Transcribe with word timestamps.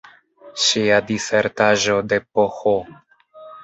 Ŝia 0.67 0.97
disertaĵo 1.13 2.01
de 2.11 2.23
Ph. 2.29 2.79